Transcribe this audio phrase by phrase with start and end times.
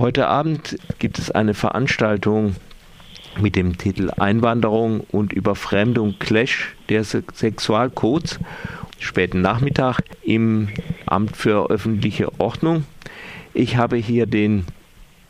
[0.00, 2.56] Heute Abend gibt es eine Veranstaltung
[3.38, 8.40] mit dem Titel Einwanderung und Überfremdung Clash der Sexualcodes
[8.98, 10.70] späten Nachmittag im
[11.04, 12.86] Amt für öffentliche Ordnung.
[13.52, 14.64] Ich habe hier den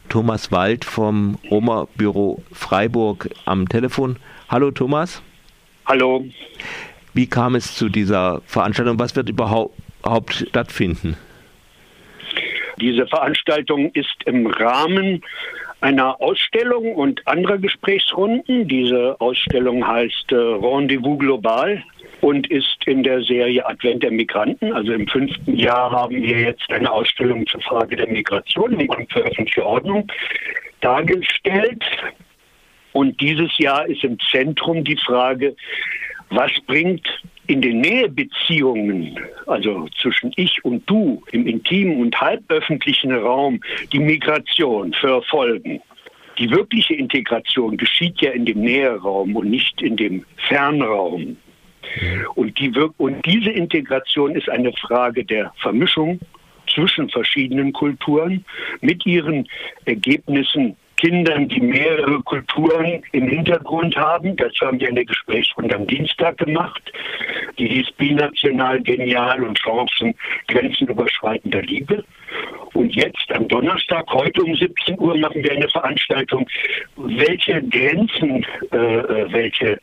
[0.09, 4.19] Thomas Wald vom Roma-Büro Freiburg am Telefon.
[4.49, 5.21] Hallo Thomas.
[5.85, 6.25] Hallo.
[7.13, 9.01] Wie kam es zu dieser Veranstaltung?
[9.01, 9.75] Was wird überhaupt
[10.33, 11.17] stattfinden?
[12.81, 15.23] Diese Veranstaltung ist im Rahmen
[15.81, 18.69] einer Ausstellung und anderer Gesprächsrunden.
[18.69, 21.83] Diese Ausstellung heißt äh, Rendezvous Global
[22.21, 24.73] und ist in der Serie Advent der Migranten.
[24.73, 29.13] Also im fünften Jahr haben wir jetzt eine Ausstellung zur Frage der Migration im Amt
[29.13, 30.07] für öffentliche Ordnung
[30.81, 31.83] dargestellt.
[32.93, 35.55] Und dieses Jahr ist im Zentrum die Frage,
[36.31, 37.07] was bringt
[37.51, 43.61] in den Nähebeziehungen, also zwischen ich und du, im intimen und halböffentlichen Raum,
[43.93, 45.81] die Migration für Folgen?
[46.39, 51.37] Die wirkliche Integration geschieht ja in dem Näheraum und nicht in dem Fernraum.
[52.37, 56.21] Und, die, und diese Integration ist eine Frage der Vermischung
[56.73, 58.45] zwischen verschiedenen Kulturen
[58.81, 59.49] mit ihren
[59.87, 64.37] Ergebnissen Kindern, die mehrere Kulturen im Hintergrund haben.
[64.37, 66.83] Das haben wir in der Gesprächsrunde am Dienstag gemacht.
[67.59, 70.15] Die hieß Binational, Genial und Chancen
[70.49, 72.05] grenzenüberschreitender Liebe.
[72.75, 76.49] Und jetzt am Donnerstag, heute um 17 Uhr, machen wir eine Veranstaltung.
[76.97, 79.79] Welche Grenzen, äh, äh, welche äh,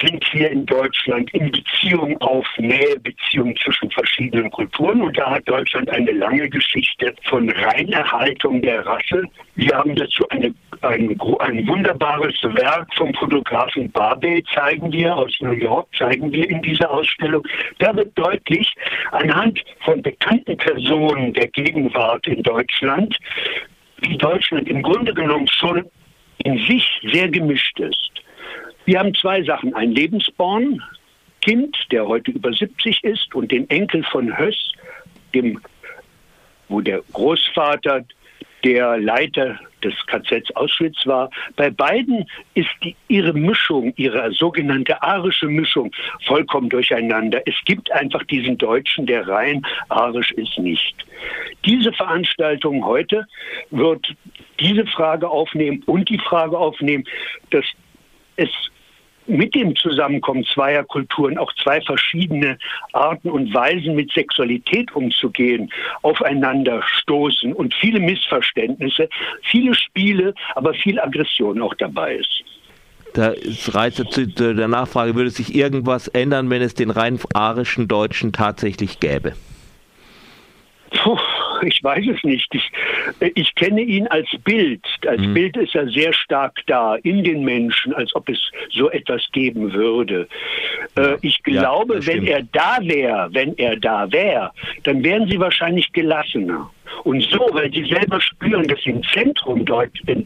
[0.00, 5.02] sind hier in Deutschland in Beziehung auf Nähebeziehungen zwischen verschiedenen Kulturen?
[5.02, 9.24] Und da hat Deutschland eine lange Geschichte von Reinerhaltung der Rasse.
[9.56, 15.52] Wir haben dazu eine, ein, ein wunderbares Werk vom Fotografen Barbet, zeigen wir aus New
[15.52, 17.46] York, zeigen wir in dieser Ausstellung.
[17.78, 18.74] Da wird deutlich
[19.10, 23.16] anhand von bekannten Personen der Gegenwart, Gegenwart in Deutschland,
[24.00, 25.84] wie Deutschland im Grunde genommen schon
[26.38, 28.10] in sich sehr gemischt ist.
[28.84, 29.74] Wir haben zwei Sachen.
[29.74, 30.82] Ein Lebensborn,
[31.40, 34.72] Kind, der heute über 70 ist, und den Enkel von Höss,
[35.34, 35.60] dem,
[36.68, 38.04] wo der Großvater
[38.64, 41.30] der Leiter des KZ Auschwitz war.
[41.56, 45.92] Bei beiden ist die, ihre Mischung, ihre sogenannte arische Mischung
[46.26, 47.42] vollkommen durcheinander.
[47.46, 50.94] Es gibt einfach diesen Deutschen, der rein arisch ist, nicht.
[51.64, 53.26] Diese Veranstaltung heute
[53.70, 54.14] wird
[54.60, 57.04] diese Frage aufnehmen und die Frage aufnehmen,
[57.50, 57.64] dass
[58.36, 58.50] es
[59.32, 62.58] mit dem Zusammenkommen zweier Kulturen auch zwei verschiedene
[62.92, 65.72] Arten und Weisen mit Sexualität umzugehen
[66.02, 69.08] aufeinander stoßen und viele Missverständnisse,
[69.42, 72.44] viele Spiele, aber viel Aggression auch dabei ist.
[73.14, 78.32] Da ist Reiz der Nachfrage, würde sich irgendwas ändern, wenn es den rein arischen Deutschen
[78.32, 79.34] tatsächlich gäbe?
[80.90, 81.18] Puh,
[81.62, 82.54] ich weiß es nicht.
[82.54, 82.70] Ich,
[83.34, 84.84] ich kenne ihn als Bild.
[85.06, 85.34] Als mhm.
[85.34, 88.38] Bild ist er sehr stark da, in den Menschen, als ob es
[88.70, 90.28] so etwas geben würde.
[90.96, 94.52] Äh, ich glaube, ja, wenn er da wäre, wenn er da wäre,
[94.84, 96.70] dann wären sie wahrscheinlich gelassener.
[97.04, 99.64] Und so, weil sie selber spüren, dass sie im Zentrum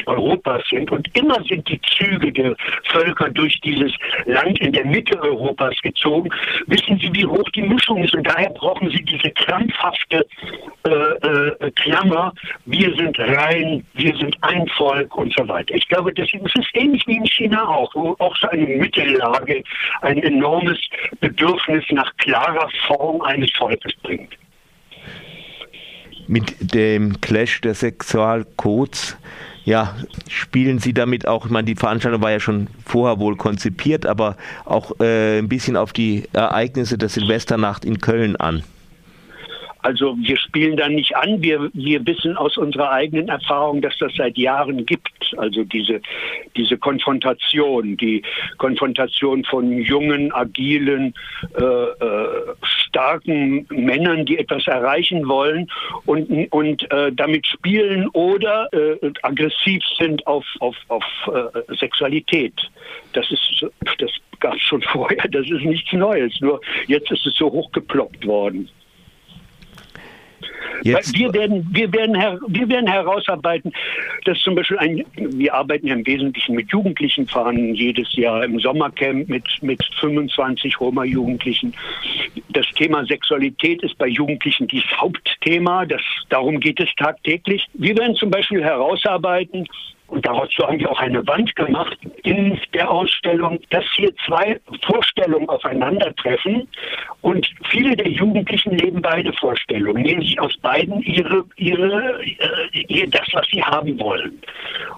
[0.06, 2.54] Europas sind und immer sind die Züge der
[2.84, 3.92] Völker durch dieses
[4.26, 6.30] Land in der Mitte Europas gezogen,
[6.66, 8.14] wissen sie, wie hoch die Mischung ist.
[8.14, 10.26] Und daher brauchen sie diese krampfhafte
[10.84, 12.32] äh, äh, Klammer,
[12.66, 15.74] wir sind rein, wir sind ein Volk und so weiter.
[15.74, 19.62] Ich glaube, das ist ähnlich wie in China auch, wo auch so eine Mittellage
[20.02, 20.78] ein enormes
[21.20, 24.36] Bedürfnis nach klarer Form eines Volkes bringt
[26.28, 29.16] mit dem Clash der Sexualcodes.
[29.64, 29.96] Ja,
[30.28, 34.36] spielen Sie damit auch, ich meine, die Veranstaltung war ja schon vorher wohl konzipiert, aber
[34.64, 38.62] auch äh, ein bisschen auf die Ereignisse der Silvesternacht in Köln an.
[39.86, 44.12] Also wir spielen da nicht an, wir, wir wissen aus unserer eigenen Erfahrung, dass das
[44.16, 45.32] seit Jahren gibt.
[45.36, 46.00] Also diese,
[46.56, 48.22] diese Konfrontation, die
[48.58, 51.14] Konfrontation von jungen, agilen,
[51.56, 52.54] äh, äh,
[52.96, 55.70] starken Männern, die etwas erreichen wollen
[56.06, 62.54] und, und äh, damit spielen oder äh, aggressiv sind auf, auf, auf äh, Sexualität.
[63.12, 63.66] Das ist
[63.98, 64.10] das
[64.40, 66.32] gab es schon vorher, das ist nichts Neues.
[66.40, 68.68] Nur jetzt ist es so hochgeploppt worden.
[70.82, 71.16] Jetzt.
[71.16, 72.14] Wir werden, wir, werden
[72.48, 73.72] wir werden herausarbeiten,
[74.24, 78.58] dass zum Beispiel ein, wir arbeiten ja im Wesentlichen mit Jugendlichen, fahren jedes Jahr im
[78.58, 81.74] Sommercamp mit, mit 25 Roma-Jugendlichen.
[82.50, 87.66] Das Thema Sexualität ist bei Jugendlichen das Hauptthema, das, darum geht es tagtäglich.
[87.74, 89.66] Wir werden zum Beispiel herausarbeiten,
[90.08, 95.48] und dazu haben wir auch eine Wand gemacht in der Ausstellung, dass hier zwei Vorstellungen
[95.48, 96.68] aufeinandertreffen
[97.22, 103.26] und viele der Jugendlichen leben beide Vorstellungen, nehmen sich aus beiden ihre, ihre, äh, das,
[103.32, 104.40] was sie haben wollen.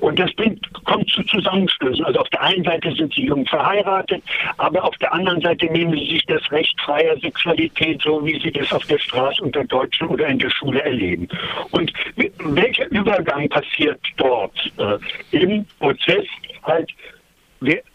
[0.01, 2.05] Und das bringt, kommt zu Zusammenstößen.
[2.05, 4.23] Also auf der einen Seite sind sie jung verheiratet,
[4.59, 8.53] aber auf der anderen Seite nehmen sie sich das Recht freier Sexualität, so wie sie
[8.53, 11.29] das auf der Straße unter Deutschen oder in der Schule erleben.
[11.71, 11.93] Und
[12.39, 14.99] welcher Übergang passiert dort äh,
[15.37, 16.27] im Prozess
[16.63, 16.91] halt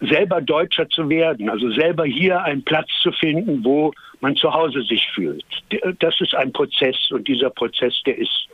[0.02, 3.94] selber Deutscher zu werden, also selber hier einen Platz zu finden, wo
[4.24, 5.46] man zu Hause sich fühlt.
[6.00, 8.48] Das ist ein Prozess und dieser Prozess, der ist,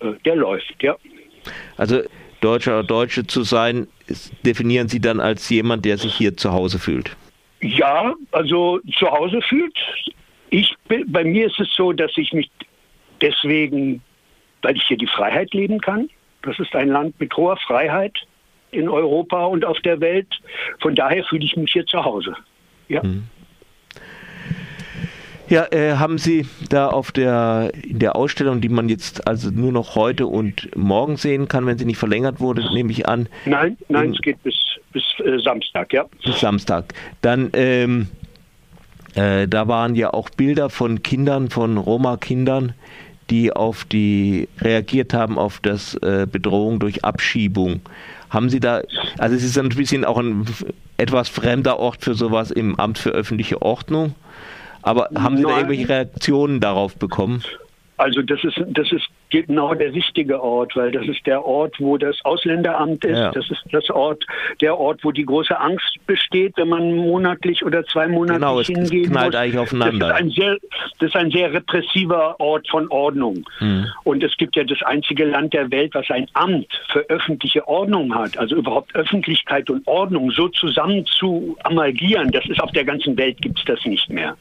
[0.00, 0.94] äh, der läuft, ja.
[1.76, 2.02] Also
[2.42, 3.88] Deutscher oder Deutsche zu sein,
[4.44, 7.16] definieren Sie dann als jemand, der sich hier zu Hause fühlt?
[7.62, 9.76] Ja, also zu Hause fühlt.
[10.50, 10.74] Ich,
[11.06, 12.50] bei mir ist es so, dass ich mich
[13.22, 14.02] deswegen,
[14.62, 16.10] weil ich hier die Freiheit leben kann.
[16.42, 18.14] Das ist ein Land mit hoher Freiheit
[18.70, 20.28] in Europa und auf der Welt.
[20.80, 22.36] Von daher fühle ich mich hier zu Hause.
[22.88, 23.02] Ja.
[23.02, 23.24] Mhm.
[25.48, 29.70] Ja, äh, haben Sie da auf der in der Ausstellung, die man jetzt also nur
[29.70, 33.28] noch heute und morgen sehen kann, wenn sie nicht verlängert wurde, nehme ich an?
[33.44, 34.54] Nein, nein, in, es geht bis
[34.92, 36.06] bis äh, Samstag, ja.
[36.24, 36.94] Bis Samstag.
[37.20, 38.08] Dann ähm,
[39.14, 42.74] äh, da waren ja auch Bilder von Kindern, von Roma-Kindern,
[43.30, 47.80] die auf die reagiert haben auf das äh, Bedrohung durch Abschiebung.
[48.30, 48.82] Haben Sie da,
[49.18, 50.46] also es ist ein bisschen auch ein
[50.96, 54.14] etwas fremder Ort für sowas im Amt für öffentliche Ordnung.
[54.86, 57.42] Aber haben Sie da irgendwelche Reaktionen darauf bekommen?
[57.96, 61.96] Also das ist, das ist genau der richtige Ort, weil das ist der Ort, wo
[61.96, 63.16] das Ausländeramt ist.
[63.16, 63.30] Ja.
[63.30, 64.24] Das ist das Ort,
[64.60, 68.66] der Ort, wo die große Angst besteht, wenn man monatlich oder zwei monatlich genau, es
[68.66, 69.34] hingehen knallt muss.
[69.34, 70.08] eigentlich aufeinander.
[70.08, 70.56] Das ist, ein sehr,
[70.98, 73.44] das ist ein sehr repressiver Ort von Ordnung.
[73.60, 73.86] Mhm.
[74.04, 78.14] Und es gibt ja das einzige Land der Welt, was ein Amt für öffentliche Ordnung
[78.14, 78.36] hat.
[78.38, 83.40] Also überhaupt Öffentlichkeit und Ordnung so zusammen zu amalgieren, das ist auf der ganzen Welt
[83.40, 84.36] gibt es das nicht mehr.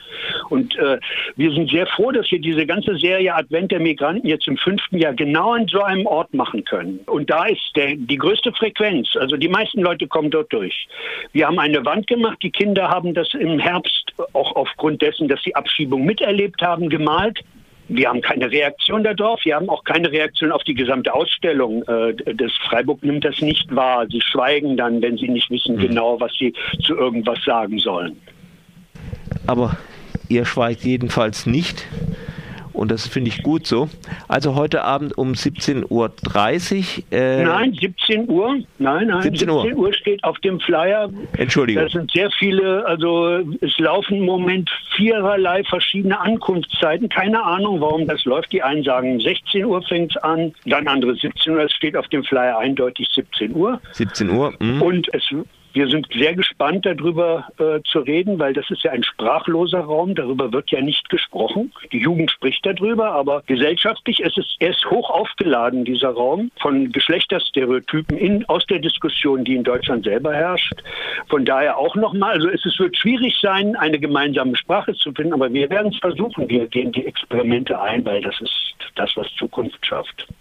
[0.50, 1.00] Und äh,
[1.36, 4.98] wir sind sehr froh, dass wir diese ganze Serie Advent der Migranten jetzt im fünften
[4.98, 7.00] Jahr genau an so einem Ort machen können.
[7.06, 9.16] Und da ist der, die größte Frequenz.
[9.16, 10.88] Also die meisten Leute kommen dort durch.
[11.32, 12.40] Wir haben eine Wand gemacht.
[12.42, 17.40] Die Kinder haben das im Herbst auch aufgrund dessen, dass sie Abschiebung miterlebt haben, gemalt.
[17.88, 19.40] Wir haben keine Reaktion darauf.
[19.44, 21.84] Wir haben auch keine Reaktion auf die gesamte Ausstellung.
[21.84, 24.08] Äh, das Freiburg nimmt das nicht wahr.
[24.10, 25.82] Sie schweigen dann, wenn sie nicht wissen mhm.
[25.82, 28.20] genau, was sie zu irgendwas sagen sollen.
[29.46, 29.78] Aber
[30.30, 31.86] ihr schweigt jedenfalls nicht.
[32.76, 33.90] Und das finde ich gut so.
[34.28, 36.12] Also heute Abend um 17.30 Uhr.
[37.12, 38.58] Äh nein, 17 Uhr.
[38.78, 39.62] Nein, nein, 17 Uhr.
[39.62, 41.10] 17 Uhr steht auf dem Flyer.
[41.38, 41.84] Entschuldigung.
[41.84, 47.10] Da sind sehr viele, also es laufen im Moment viererlei verschiedene Ankunftszeiten.
[47.10, 48.52] Keine Ahnung, warum das läuft.
[48.52, 51.62] Die einen sagen 16 Uhr fängt es an, dann andere 17 Uhr.
[51.62, 53.80] Es steht auf dem Flyer eindeutig 17 Uhr.
[53.94, 54.54] 17 Uhr.
[54.60, 54.82] Mh.
[54.82, 55.24] Und es
[55.76, 60.16] wir sind sehr gespannt darüber äh, zu reden, weil das ist ja ein sprachloser Raum.
[60.16, 61.74] Darüber wird ja nicht gesprochen.
[61.92, 68.18] Die Jugend spricht darüber, aber gesellschaftlich ist es erst hoch aufgeladen, dieser Raum, von Geschlechterstereotypen
[68.18, 70.82] in, aus der Diskussion, die in Deutschland selber herrscht.
[71.28, 75.34] Von daher auch nochmal, also es, es wird schwierig sein, eine gemeinsame Sprache zu finden,
[75.34, 76.48] aber wir werden es versuchen.
[76.48, 80.26] Wir gehen die Experimente ein, weil das ist das, was Zukunft schafft.